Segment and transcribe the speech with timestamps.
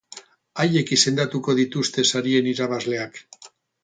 [0.61, 3.21] Haiek izendatuko dituzte sarien irabazleak.